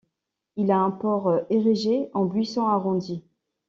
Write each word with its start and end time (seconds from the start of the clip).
Il 0.55 0.71
a 0.71 0.79
un 0.79 0.89
port 0.89 1.31
érigé 1.51 2.09
en 2.15 2.25
buisson 2.25 2.65
arrondi. 2.65 3.23